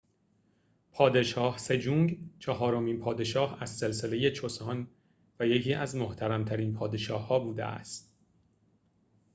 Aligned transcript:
پادشاه 0.91 1.57
سجونگ 1.57 2.19
چهارمین 2.39 2.99
پادشاه 2.99 3.57
از 3.61 3.77
سلسله 3.77 4.31
چوسان 4.31 4.87
و 5.39 5.47
یکی 5.47 5.73
از 5.73 5.95
محترم‌ترین 5.95 6.73
پادشاه‌ها 6.73 7.39
بوده 7.39 7.65
است 7.65 8.13